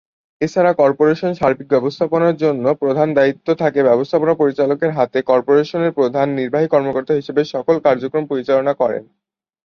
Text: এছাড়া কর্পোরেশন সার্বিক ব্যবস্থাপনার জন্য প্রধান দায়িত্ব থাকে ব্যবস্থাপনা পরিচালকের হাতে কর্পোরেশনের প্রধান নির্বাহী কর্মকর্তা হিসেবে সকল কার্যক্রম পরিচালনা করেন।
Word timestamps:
এছাড়া 0.41 0.71
কর্পোরেশন 0.73 1.31
সার্বিক 1.33 1.67
ব্যবস্থাপনার 1.69 2.35
জন্য 2.35 2.65
প্রধান 2.81 3.07
দায়িত্ব 3.13 3.47
থাকে 3.55 3.79
ব্যবস্থাপনা 3.83 4.33
পরিচালকের 4.35 4.91
হাতে 4.97 5.19
কর্পোরেশনের 5.21 5.95
প্রধান 5.99 6.27
নির্বাহী 6.39 6.67
কর্মকর্তা 6.67 7.13
হিসেবে 7.13 7.41
সকল 7.53 7.75
কার্যক্রম 7.85 8.23
পরিচালনা 8.27 8.73
করেন। 8.81 9.03